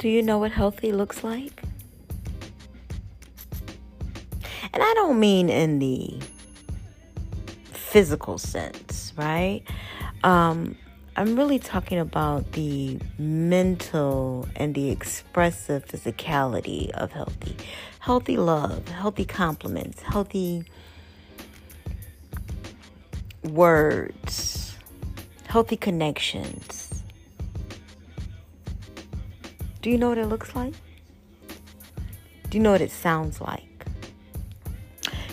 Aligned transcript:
Do 0.00 0.08
you 0.08 0.22
know 0.22 0.38
what 0.38 0.50
healthy 0.50 0.92
looks 0.92 1.22
like? 1.22 1.62
And 4.72 4.82
I 4.82 4.94
don't 4.94 5.20
mean 5.20 5.50
in 5.50 5.78
the 5.78 6.18
physical 7.74 8.38
sense, 8.38 9.12
right? 9.18 9.60
Um, 10.24 10.74
I'm 11.16 11.36
really 11.36 11.58
talking 11.58 11.98
about 11.98 12.52
the 12.52 12.98
mental 13.18 14.48
and 14.56 14.74
the 14.74 14.90
expressive 14.90 15.84
physicality 15.84 16.88
of 16.92 17.12
healthy. 17.12 17.54
Healthy 17.98 18.38
love, 18.38 18.88
healthy 18.88 19.26
compliments, 19.26 20.00
healthy 20.00 20.64
words, 23.42 24.78
healthy 25.46 25.76
connections. 25.76 26.89
Do 29.82 29.88
you 29.88 29.96
know 29.96 30.10
what 30.10 30.18
it 30.18 30.26
looks 30.26 30.54
like? 30.54 30.74
Do 32.50 32.58
you 32.58 32.62
know 32.62 32.72
what 32.72 32.80
it 32.80 32.90
sounds 32.90 33.40
like? 33.40 33.86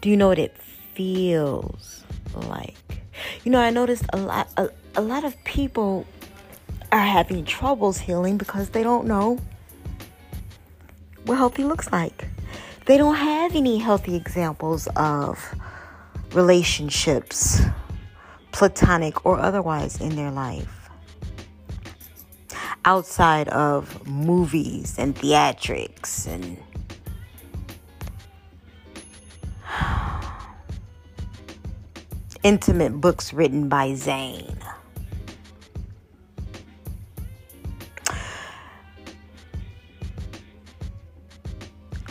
Do 0.00 0.08
you 0.08 0.16
know 0.16 0.28
what 0.28 0.38
it 0.38 0.56
feels 0.94 2.04
like? 2.34 2.76
You 3.44 3.52
know, 3.52 3.60
I 3.60 3.70
noticed 3.70 4.04
a 4.12 4.16
lot 4.16 4.48
a, 4.56 4.70
a 4.94 5.02
lot 5.02 5.24
of 5.24 5.36
people 5.44 6.06
are 6.90 7.04
having 7.04 7.44
troubles 7.44 7.98
healing 7.98 8.38
because 8.38 8.70
they 8.70 8.82
don't 8.82 9.06
know 9.06 9.38
what 11.26 11.36
healthy 11.36 11.64
looks 11.64 11.92
like. 11.92 12.28
They 12.86 12.96
don't 12.96 13.16
have 13.16 13.54
any 13.54 13.78
healthy 13.78 14.16
examples 14.16 14.88
of 14.96 15.54
relationships, 16.32 17.60
platonic 18.52 19.26
or 19.26 19.38
otherwise, 19.38 20.00
in 20.00 20.16
their 20.16 20.30
life. 20.30 20.79
Outside 22.90 23.48
of 23.50 24.04
movies 24.04 24.96
and 24.98 25.14
theatrics 25.14 26.26
and 26.26 26.58
intimate 32.42 33.00
books 33.00 33.32
written 33.32 33.68
by 33.68 33.94
Zane. 33.94 34.58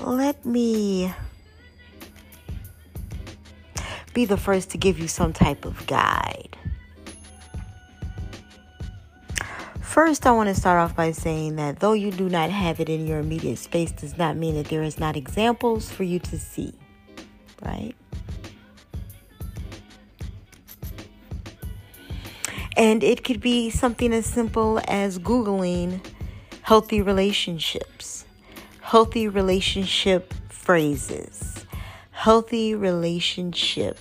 Let 0.00 0.46
me 0.46 1.12
be 4.14 4.26
the 4.26 4.36
first 4.36 4.70
to 4.70 4.78
give 4.78 5.00
you 5.00 5.08
some 5.08 5.32
type 5.32 5.64
of 5.64 5.84
guide. 5.88 6.47
First, 9.98 10.28
I 10.28 10.30
want 10.30 10.48
to 10.48 10.54
start 10.54 10.78
off 10.78 10.94
by 10.94 11.10
saying 11.10 11.56
that 11.56 11.80
though 11.80 11.92
you 11.92 12.12
do 12.12 12.28
not 12.28 12.50
have 12.50 12.78
it 12.78 12.88
in 12.88 13.04
your 13.04 13.18
immediate 13.18 13.58
space, 13.58 13.90
does 13.90 14.16
not 14.16 14.36
mean 14.36 14.54
that 14.54 14.66
there 14.66 14.84
is 14.84 15.00
not 15.00 15.16
examples 15.16 15.90
for 15.90 16.04
you 16.04 16.20
to 16.20 16.38
see, 16.38 16.72
right? 17.64 17.96
And 22.76 23.02
it 23.02 23.24
could 23.24 23.40
be 23.40 23.70
something 23.70 24.12
as 24.12 24.24
simple 24.24 24.80
as 24.86 25.18
Googling 25.18 26.00
healthy 26.62 27.02
relationships, 27.02 28.24
healthy 28.80 29.26
relationship 29.26 30.32
phrases, 30.48 31.66
healthy 32.12 32.76
relationship 32.76 33.98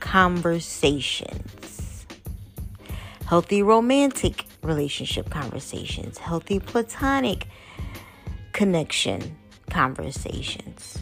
conversations, 0.00 2.04
healthy 3.28 3.62
romantic 3.62 4.44
relationship 4.66 5.30
conversations, 5.30 6.18
healthy 6.18 6.58
platonic 6.58 7.46
connection 8.52 9.36
conversations. 9.70 10.98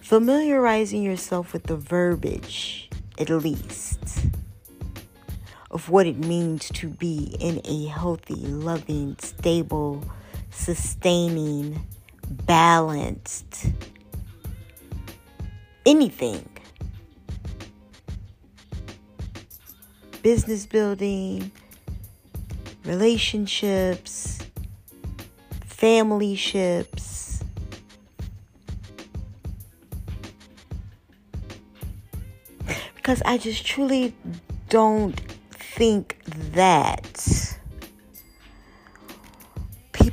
Familiarizing 0.00 1.02
yourself 1.02 1.52
with 1.52 1.64
the 1.64 1.76
verbiage, 1.76 2.88
at 3.18 3.30
least 3.30 4.26
of 5.70 5.90
what 5.90 6.06
it 6.06 6.18
means 6.18 6.68
to 6.70 6.88
be 6.88 7.36
in 7.40 7.60
a 7.64 7.86
healthy, 7.86 8.34
loving, 8.34 9.16
stable, 9.18 10.02
sustaining, 10.50 11.84
balanced 12.30 13.66
anything. 15.84 16.48
Business 20.26 20.66
building, 20.66 21.52
relationships, 22.84 24.40
family 25.64 26.34
ships. 26.34 27.44
Because 32.96 33.22
I 33.24 33.38
just 33.38 33.64
truly 33.64 34.16
don't 34.68 35.14
think 35.52 36.18
that 36.54 37.18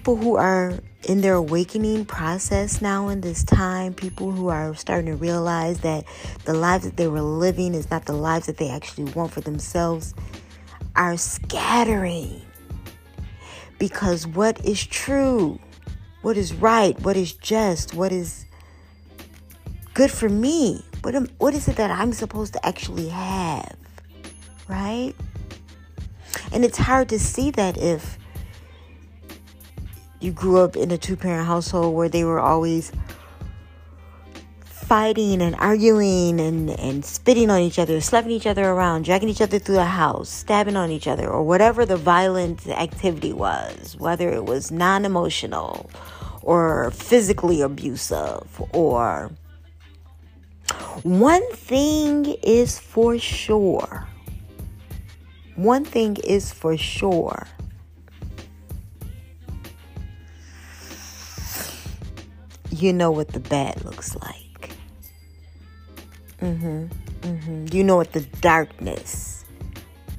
people 0.04 0.18
who 0.18 0.36
are 0.36 0.78
in 1.04 1.22
their 1.22 1.36
awakening 1.36 2.04
process 2.04 2.82
now 2.82 3.08
in 3.08 3.22
this 3.22 3.42
time, 3.42 3.94
people 3.94 4.32
who 4.32 4.50
are 4.50 4.76
starting 4.76 5.06
to 5.06 5.16
realize 5.16 5.80
that 5.80 6.04
the 6.44 6.54
lives 6.54 6.84
that 6.84 6.98
they 6.98 7.08
were 7.08 7.22
living 7.22 7.74
is 7.74 7.90
not 7.90 8.04
the 8.04 8.12
lives 8.12 8.48
that 8.48 8.58
they 8.58 8.70
actually 8.70 9.10
want 9.14 9.32
for 9.32 9.40
themselves, 9.40 10.14
are 10.98 11.16
scattering. 11.16 12.42
Because 13.80 14.28
what 14.28 14.66
is 14.66 14.86
true, 14.86 15.58
what 16.22 16.36
is 16.36 16.54
right, 16.54 17.00
what 17.00 17.16
is 17.16 17.32
just, 17.32 17.94
what 17.94 18.12
is 18.12 18.46
good 19.94 20.12
for 20.12 20.28
me, 20.28 20.84
what, 21.04 21.16
am, 21.16 21.30
what 21.38 21.54
is 21.54 21.70
it 21.70 21.78
that 21.78 21.92
I'm 21.92 22.12
supposed 22.12 22.52
to 22.52 22.66
actually 22.66 23.08
have, 23.08 23.78
right? 24.68 25.14
And 26.52 26.66
it's 26.66 26.78
hard 26.78 27.08
to 27.08 27.20
see 27.20 27.52
that 27.52 27.78
if 27.78 28.18
you 30.24 30.32
grew 30.32 30.58
up 30.60 30.76
in 30.76 30.92
a 30.92 30.98
two 30.98 31.16
parent 31.16 31.46
household 31.46 31.94
where 31.96 32.10
they 32.10 32.24
were 32.24 32.40
always 32.40 32.92
fighting 34.66 35.42
and 35.42 35.56
arguing 35.56 36.40
and, 36.40 36.70
and 36.72 37.04
spitting 37.04 37.50
on 37.50 37.60
each 37.60 37.80
other, 37.80 38.00
slapping 38.02 38.32
each 38.32 38.48
other 38.48 38.64
around, 38.64 39.04
dragging 39.06 39.30
each 39.30 39.42
other 39.42 39.60
through 39.60 39.76
the 39.76 39.86
house, 39.86 40.30
stabbing 40.30 40.76
on 40.76 40.92
each 40.92 41.08
other, 41.08 41.28
or 41.30 41.44
whatever 41.44 41.86
the 41.86 41.98
violent 41.98 42.68
activity 42.68 43.34
was, 43.34 43.98
whether 43.98 44.30
it 44.30 44.46
was 44.46 44.72
non 44.72 45.06
emotional 45.06 45.90
or 46.42 46.92
physically 46.92 47.62
abusive 47.62 48.62
or. 48.74 49.32
One 51.04 51.46
thing 51.52 52.26
is 52.44 52.80
for 52.80 53.18
sure 53.20 54.08
one 55.56 55.86
thing 55.86 56.18
is 56.24 56.52
for 56.52 56.78
sure. 56.78 57.48
You 62.74 62.92
know 62.92 63.12
what 63.12 63.28
the 63.28 63.40
bad 63.40 63.86
looks 63.86 64.16
like. 64.16 64.76
Mhm. 66.42 66.90
Mhm. 67.22 67.72
You 67.72 67.84
know 67.84 67.96
what 67.96 68.14
the 68.14 68.22
darkness 68.42 69.46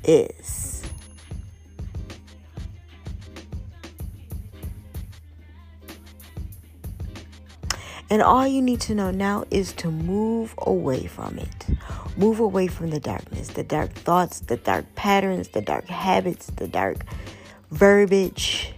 is. 0.05 0.83
And 8.09 8.23
all 8.23 8.47
you 8.47 8.63
need 8.63 8.81
to 8.83 8.95
know 8.95 9.11
now 9.11 9.45
is 9.51 9.73
to 9.73 9.91
move 9.91 10.55
away 10.59 11.07
from 11.07 11.37
it. 11.39 11.67
Move 12.17 12.39
away 12.39 12.69
from 12.69 12.91
the 12.91 13.01
darkness, 13.01 13.49
the 13.49 13.65
dark 13.65 13.93
thoughts, 13.95 14.39
the 14.39 14.59
dark 14.59 14.85
patterns, 14.95 15.49
the 15.49 15.61
dark 15.61 15.89
habits, 15.89 16.47
the 16.47 16.69
dark 16.69 17.05
verbiage. 17.73 18.73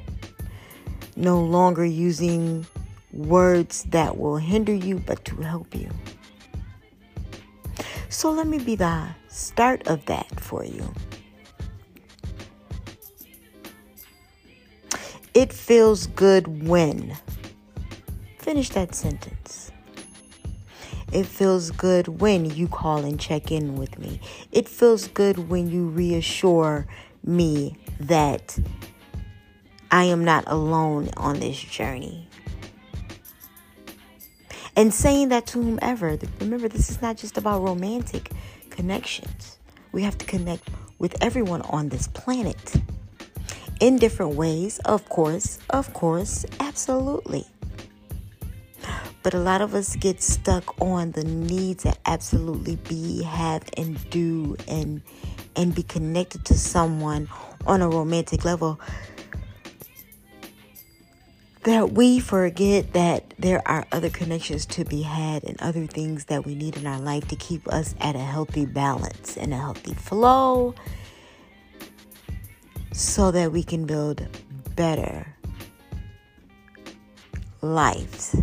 No 1.14 1.42
longer 1.42 1.84
using 1.84 2.66
words 3.16 3.84
that 3.84 4.18
will 4.18 4.36
hinder 4.36 4.74
you, 4.74 4.98
but 4.98 5.24
to 5.24 5.36
help 5.36 5.74
you. 5.74 5.90
So 8.08 8.30
let 8.30 8.46
me 8.46 8.58
be 8.58 8.76
the 8.76 9.08
start 9.28 9.86
of 9.88 10.04
that 10.06 10.40
for 10.40 10.64
you. 10.64 10.92
It 15.34 15.52
feels 15.52 16.06
good 16.06 16.66
when. 16.66 17.16
Finish 18.38 18.70
that 18.70 18.94
sentence. 18.94 19.70
It 21.12 21.26
feels 21.26 21.70
good 21.70 22.08
when 22.20 22.46
you 22.46 22.68
call 22.68 23.04
and 23.04 23.20
check 23.20 23.52
in 23.52 23.76
with 23.76 23.98
me. 23.98 24.20
It 24.50 24.68
feels 24.68 25.08
good 25.08 25.48
when 25.48 25.68
you 25.70 25.88
reassure 25.88 26.86
me 27.24 27.76
that 28.00 28.58
I 29.90 30.04
am 30.04 30.24
not 30.24 30.44
alone 30.46 31.10
on 31.16 31.40
this 31.40 31.60
journey. 31.60 32.25
And 34.76 34.92
saying 34.92 35.30
that 35.30 35.46
to 35.48 35.62
whomever, 35.62 36.18
remember, 36.40 36.68
this 36.68 36.90
is 36.90 37.00
not 37.00 37.16
just 37.16 37.38
about 37.38 37.62
romantic 37.62 38.30
connections. 38.70 39.58
We 39.92 40.02
have 40.02 40.18
to 40.18 40.26
connect 40.26 40.68
with 40.98 41.16
everyone 41.22 41.62
on 41.62 41.88
this 41.88 42.08
planet. 42.08 42.74
in 43.80 43.96
different 43.98 44.34
ways, 44.34 44.78
of 44.80 45.08
course, 45.08 45.58
of 45.70 45.92
course, 45.92 46.46
absolutely. 46.60 47.46
But 49.22 49.34
a 49.34 49.38
lot 49.38 49.60
of 49.60 49.74
us 49.74 49.96
get 49.96 50.22
stuck 50.22 50.80
on 50.80 51.12
the 51.12 51.24
need 51.24 51.80
to 51.80 51.92
absolutely 52.06 52.76
be, 52.76 53.22
have, 53.24 53.64
and 53.76 53.98
do, 54.10 54.56
and 54.68 55.02
and 55.56 55.74
be 55.74 55.82
connected 55.82 56.44
to 56.44 56.54
someone 56.54 57.28
on 57.66 57.82
a 57.82 57.88
romantic 57.88 58.44
level. 58.44 58.78
That 61.66 61.92
we 61.92 62.20
forget 62.20 62.94
that 62.94 63.34
there 63.38 63.60
are 63.68 63.86
other 63.92 64.08
connections 64.08 64.66
to 64.66 64.84
be 64.84 65.02
had 65.02 65.44
and 65.44 65.60
other 65.60 65.86
things 65.86 66.26
that 66.26 66.46
we 66.46 66.54
need 66.54 66.76
in 66.76 66.86
our 66.86 67.00
life 67.00 67.28
to 67.28 67.36
keep 67.36 67.66
us 67.68 67.94
at 68.00 68.16
a 68.16 68.20
healthy 68.20 68.64
balance 68.64 69.36
and 69.36 69.52
a 69.52 69.56
healthy 69.56 69.94
flow 69.94 70.74
so 72.92 73.30
that 73.30 73.52
we 73.52 73.62
can 73.62 73.84
build 73.84 74.26
better 74.74 75.34
lives 77.62 78.36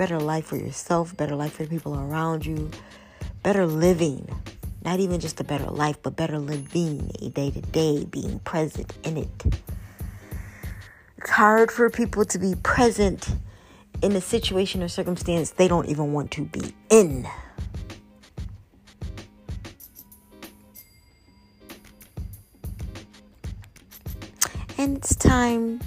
better 0.00 0.18
life 0.18 0.46
for 0.46 0.56
yourself, 0.56 1.14
better 1.14 1.36
life 1.36 1.52
for 1.52 1.64
the 1.64 1.68
people 1.68 1.94
around 1.94 2.46
you, 2.46 2.70
better 3.42 3.66
living. 3.66 4.26
Not 4.82 4.98
even 4.98 5.20
just 5.20 5.38
a 5.40 5.44
better 5.44 5.70
life, 5.70 5.98
but 6.02 6.16
better 6.16 6.38
living 6.38 7.08
day 7.34 7.50
to 7.50 7.60
day, 7.60 8.06
being 8.06 8.38
present 8.38 8.94
in 9.04 9.18
it. 9.18 9.44
Hard 11.26 11.70
for 11.70 11.88
people 11.90 12.24
to 12.24 12.38
be 12.38 12.54
present 12.62 13.28
in 14.02 14.12
a 14.12 14.20
situation 14.20 14.82
or 14.82 14.88
circumstance 14.88 15.50
they 15.50 15.68
don't 15.68 15.88
even 15.88 16.12
want 16.12 16.30
to 16.32 16.44
be 16.44 16.74
in. 16.88 17.28
And 24.78 24.96
it's 24.96 25.14
time 25.14 25.80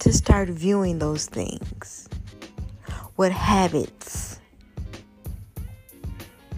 to 0.00 0.12
start 0.12 0.48
viewing 0.48 0.98
those 0.98 1.26
things 1.26 2.08
what 3.16 3.30
habits 3.30 4.40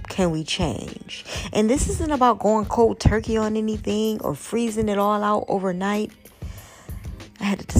can 0.08 0.30
we 0.30 0.42
change? 0.42 1.24
And 1.52 1.68
this 1.68 1.88
isn't 1.88 2.10
about 2.10 2.38
going 2.38 2.64
cold 2.66 2.98
turkey 2.98 3.36
on 3.36 3.56
anything 3.56 4.20
or 4.22 4.34
freezing 4.34 4.88
it 4.88 4.96
all 4.96 5.22
out 5.22 5.44
overnight. 5.48 6.10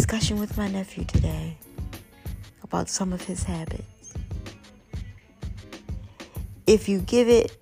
Discussion 0.07 0.39
with 0.39 0.57
my 0.57 0.69
nephew 0.69 1.03
today 1.03 1.57
about 2.63 2.89
some 2.89 3.13
of 3.13 3.23
his 3.23 3.43
habits. 3.43 4.15
If 6.65 6.89
you 6.89 7.01
give 7.01 7.29
it 7.29 7.61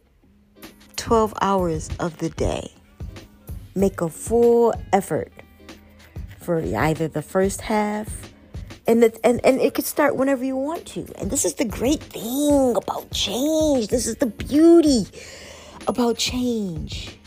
12 0.97 1.33
hours 1.41 1.89
of 2.01 2.19
the 2.19 2.29
day, 2.29 2.71
make 3.75 4.03
a 4.03 4.11
full 4.11 4.75
effort 4.93 5.33
for 6.39 6.61
either 6.61 7.09
the 7.09 7.23
first 7.23 7.63
half 7.63 8.31
and 8.87 9.03
it, 9.03 9.19
and 9.25 9.41
and 9.43 9.59
it 9.59 9.73
could 9.73 9.87
start 9.87 10.15
whenever 10.15 10.45
you 10.45 10.59
want 10.59 10.85
to. 10.89 11.07
And 11.17 11.31
this 11.31 11.47
is 11.47 11.55
the 11.55 11.65
great 11.65 12.03
thing 12.03 12.77
about 12.77 13.11
change. 13.11 13.89
This 13.89 14.07
is 14.07 14.17
the 14.17 14.27
beauty 14.27 15.07
about 15.89 16.19
change. 16.19 17.19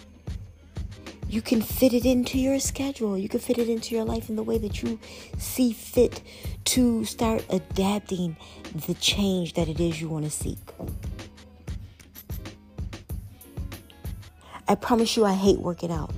You 1.30 1.42
can 1.42 1.62
fit 1.62 1.94
it 1.94 2.06
into 2.06 2.40
your 2.40 2.58
schedule. 2.60 3.18
You 3.18 3.28
can 3.28 3.42
fit 3.42 3.58
it 3.58 3.68
into 3.68 3.94
your 3.94 4.06
life 4.06 4.30
in 4.30 4.38
the 4.38 4.44
way 4.44 4.58
that 4.60 4.82
you 4.82 4.98
see 5.38 5.74
fit 5.74 6.22
to 6.66 7.04
start 7.04 7.46
adapting 7.50 8.38
the 8.88 8.94
change 8.94 9.54
that 9.54 9.68
it 9.68 9.80
is 9.80 10.00
you 10.00 10.08
want 10.08 10.24
to 10.24 10.32
seek. 10.32 10.58
I 14.70 14.76
promise 14.76 15.18
you, 15.18 15.26
I 15.26 15.34
hate 15.34 15.60
working 15.60 15.92
out. 15.92 16.14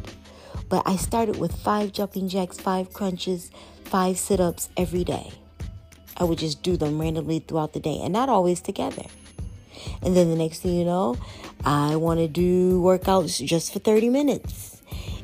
But 0.69 0.83
I 0.85 0.95
started 0.95 1.37
with 1.37 1.55
five 1.55 1.91
jumping 1.91 2.29
jacks, 2.29 2.59
five 2.59 2.93
crunches, 2.93 3.49
five 3.85 4.19
sit 4.19 4.39
ups 4.39 4.69
every 4.77 5.03
day. 5.03 5.31
I 6.17 6.23
would 6.23 6.37
just 6.37 6.61
do 6.61 6.77
them 6.77 6.99
randomly 6.99 7.39
throughout 7.39 7.73
the 7.73 7.79
day 7.79 7.99
and 8.01 8.13
not 8.13 8.29
always 8.29 8.61
together. 8.61 9.05
And 10.03 10.15
then 10.15 10.29
the 10.29 10.35
next 10.35 10.59
thing 10.59 10.75
you 10.75 10.85
know, 10.85 11.17
I 11.65 11.95
want 11.95 12.19
to 12.19 12.27
do 12.27 12.79
workouts 12.81 13.43
just 13.43 13.73
for 13.73 13.79
30 13.79 14.09
minutes. 14.09 14.78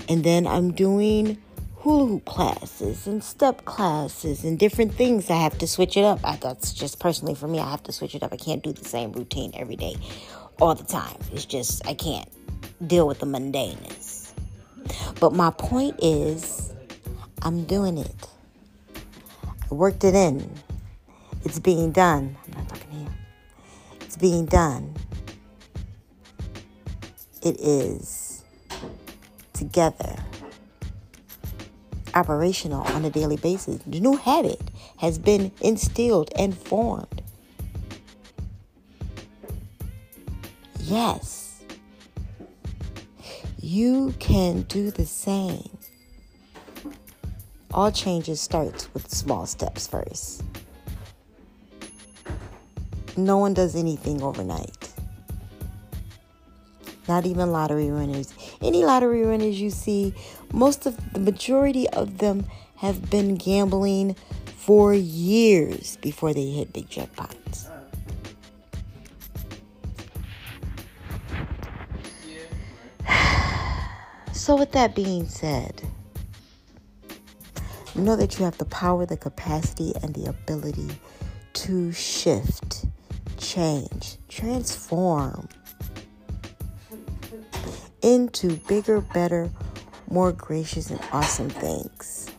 And 0.07 0.23
then 0.23 0.45
I'm 0.45 0.71
doing 0.71 1.41
hula 1.77 2.07
hoop 2.07 2.25
classes 2.25 3.07
and 3.07 3.23
step 3.23 3.65
classes 3.65 4.43
and 4.43 4.57
different 4.57 4.93
things. 4.93 5.29
I 5.29 5.37
have 5.37 5.57
to 5.59 5.67
switch 5.67 5.97
it 5.97 6.03
up. 6.03 6.19
I, 6.23 6.35
that's 6.37 6.73
just 6.73 6.99
personally 6.99 7.35
for 7.35 7.47
me. 7.47 7.59
I 7.59 7.69
have 7.69 7.83
to 7.83 7.91
switch 7.91 8.15
it 8.15 8.23
up. 8.23 8.33
I 8.33 8.37
can't 8.37 8.63
do 8.63 8.71
the 8.71 8.85
same 8.85 9.11
routine 9.11 9.51
every 9.55 9.75
day, 9.75 9.95
all 10.59 10.75
the 10.75 10.83
time. 10.83 11.17
It's 11.31 11.45
just, 11.45 11.85
I 11.87 11.93
can't 11.93 12.29
deal 12.85 13.07
with 13.07 13.19
the 13.19 13.25
mundaneness. 13.25 14.31
But 15.19 15.33
my 15.33 15.49
point 15.51 15.99
is, 16.01 16.73
I'm 17.41 17.65
doing 17.65 17.97
it 17.97 18.27
I 19.69 19.73
worked 19.73 20.03
it 20.03 20.13
in. 20.13 20.47
It's 21.43 21.59
being 21.59 21.91
done. 21.91 22.37
I'm 22.45 22.51
not 22.53 22.69
talking 22.69 22.91
here. 22.91 23.15
It's 24.01 24.15
being 24.15 24.45
done. 24.45 24.93
It 27.41 27.59
is 27.59 28.24
together, 29.55 30.15
operational 32.13 32.81
on 32.87 33.05
a 33.05 33.09
daily 33.09 33.37
basis. 33.37 33.79
The 33.87 33.99
new 33.99 34.17
habit 34.17 34.61
has 34.97 35.17
been 35.17 35.51
instilled 35.61 36.29
and 36.37 36.55
formed. 36.55 37.23
Yes, 40.81 41.63
you 43.59 44.13
can 44.19 44.61
do 44.63 44.91
the 44.91 45.05
same. 45.05 45.75
All 47.73 47.91
changes 47.91 48.39
starts 48.39 48.93
with 48.93 49.09
small 49.09 49.45
steps 49.47 49.87
first. 49.87 50.43
No 53.17 53.37
one 53.37 53.53
does 53.53 53.75
anything 53.75 54.21
overnight. 54.21 54.84
Not 57.07 57.25
even 57.25 57.51
lottery 57.51 57.91
winners. 57.91 58.33
Any 58.61 58.83
lottery 58.83 59.25
winners 59.25 59.59
you 59.59 59.69
see, 59.69 60.13
most 60.51 60.85
of 60.85 61.13
the 61.13 61.19
majority 61.19 61.87
of 61.89 62.17
them 62.17 62.45
have 62.77 63.09
been 63.09 63.35
gambling 63.35 64.15
for 64.57 64.93
years 64.93 65.97
before 65.97 66.33
they 66.33 66.49
hit 66.49 66.73
big 66.73 66.89
jackpots. 66.89 67.69
So, 74.33 74.55
with 74.55 74.73
that 74.73 74.93
being 74.93 75.27
said, 75.27 75.81
Know 77.95 78.17
that 78.17 78.37
you 78.37 78.43
have 78.43 78.57
the 78.57 78.65
power, 78.65 79.05
the 79.05 79.15
capacity, 79.15 79.93
and 80.03 80.13
the 80.13 80.25
ability 80.25 80.99
to 81.53 81.93
shift, 81.93 82.85
change, 83.37 84.17
transform 84.27 85.47
into 88.05 88.57
bigger, 88.67 89.01
better, 89.01 89.49
more 90.09 90.31
gracious, 90.31 90.91
and 90.91 91.01
awesome 91.11 91.49
things. 91.49 92.29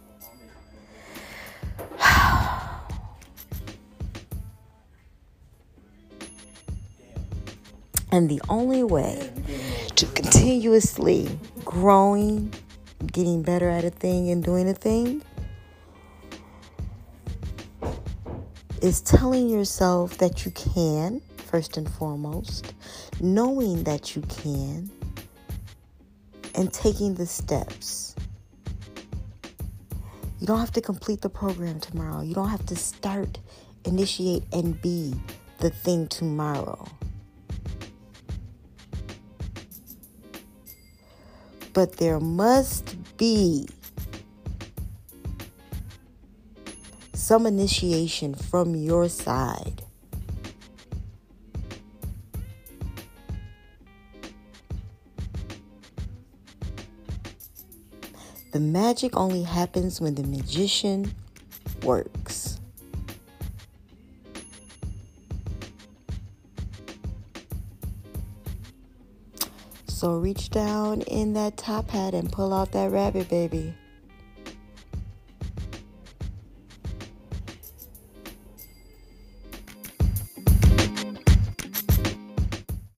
And 8.12 8.30
the 8.30 8.40
only 8.48 8.82
way 8.82 9.30
to 9.96 10.06
continuously 10.06 11.38
growing, 11.64 12.54
getting 13.04 13.42
better 13.42 13.68
at 13.68 13.84
a 13.84 13.90
thing, 13.90 14.30
and 14.30 14.42
doing 14.42 14.68
a 14.68 14.74
thing 14.74 15.22
is 18.80 19.00
telling 19.02 19.50
yourself 19.50 20.16
that 20.18 20.46
you 20.46 20.52
can, 20.52 21.20
first 21.36 21.76
and 21.76 21.90
foremost, 21.90 22.72
knowing 23.20 23.82
that 23.82 24.14
you 24.14 24.22
can, 24.22 24.90
and 26.56 26.72
taking 26.72 27.14
the 27.14 27.26
steps. 27.26 28.16
You 30.40 30.46
don't 30.46 30.58
have 30.58 30.72
to 30.72 30.80
complete 30.80 31.20
the 31.20 31.28
program 31.28 31.80
tomorrow. 31.80 32.22
You 32.22 32.34
don't 32.34 32.48
have 32.48 32.66
to 32.66 32.76
start, 32.76 33.38
initiate, 33.84 34.44
and 34.52 34.80
be 34.80 35.14
the 35.60 35.70
thing 35.70 36.08
tomorrow. 36.08 36.86
But 41.72 41.98
there 41.98 42.20
must 42.20 42.96
be 43.16 43.68
some 47.12 47.46
initiation 47.46 48.34
from 48.34 48.74
your 48.74 49.08
side. 49.08 49.82
Magic 58.76 59.16
only 59.16 59.42
happens 59.42 60.02
when 60.02 60.14
the 60.14 60.22
magician 60.24 61.10
works. 61.82 62.60
So 69.86 70.18
reach 70.18 70.50
down 70.50 71.00
in 71.00 71.32
that 71.32 71.56
top 71.56 71.88
hat 71.88 72.12
and 72.12 72.30
pull 72.30 72.52
out 72.52 72.72
that 72.72 72.90
rabbit, 72.90 73.30
baby. 73.30 73.72